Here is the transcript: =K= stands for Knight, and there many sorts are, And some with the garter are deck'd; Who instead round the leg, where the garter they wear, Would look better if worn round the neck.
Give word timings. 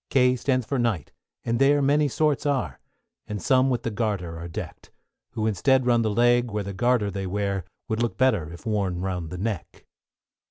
=K= 0.09 0.35
stands 0.35 0.65
for 0.65 0.79
Knight, 0.79 1.11
and 1.45 1.59
there 1.59 1.79
many 1.79 2.07
sorts 2.07 2.47
are, 2.47 2.79
And 3.27 3.39
some 3.39 3.69
with 3.69 3.83
the 3.83 3.91
garter 3.91 4.39
are 4.39 4.47
deck'd; 4.47 4.89
Who 5.33 5.45
instead 5.45 5.85
round 5.85 6.03
the 6.03 6.09
leg, 6.09 6.49
where 6.49 6.63
the 6.63 6.73
garter 6.73 7.11
they 7.11 7.27
wear, 7.27 7.65
Would 7.87 8.01
look 8.01 8.17
better 8.17 8.51
if 8.51 8.65
worn 8.65 9.01
round 9.01 9.29
the 9.29 9.37
neck. 9.37 9.85